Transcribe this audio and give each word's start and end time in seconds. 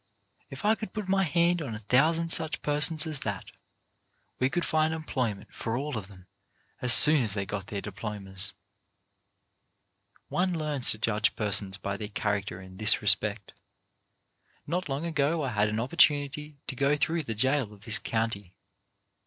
If 0.49 0.65
I 0.65 0.73
could 0.73 0.93
put 0.93 1.07
my 1.07 1.23
hand 1.25 1.61
on 1.61 1.75
a 1.75 1.85
thousand 1.85 2.29
such 2.29 2.63
persons 2.63 3.05
as 3.05 3.19
that, 3.19 3.51
we 4.39 4.49
could 4.49 4.65
find 4.65 4.95
employment 4.95 5.53
for 5.53 5.77
all 5.77 5.95
of 5.95 6.07
them 6.07 6.25
as 6.81 6.91
soon 6.91 7.21
as 7.21 7.35
they 7.35 7.45
got 7.45 7.67
their 7.67 7.81
diplomas. 7.81 8.53
One 10.27 10.57
learns 10.57 10.89
to 10.89 10.97
judge 10.97 11.35
persons 11.35 11.77
by 11.77 11.97
their 11.97 12.09
character 12.09 12.59
in 12.59 12.77
this 12.77 13.03
respect. 13.03 13.53
Not 14.65 14.89
long 14.89 15.05
ago 15.05 15.43
I 15.43 15.49
had 15.49 15.69
an 15.69 15.75
oppor 15.77 15.97
tunity 15.97 16.55
to 16.65 16.75
go 16.75 16.95
through 16.95 17.21
the 17.21 17.35
jail 17.35 17.71
of 17.71 17.85
this 17.85 17.99
county. 17.99 18.55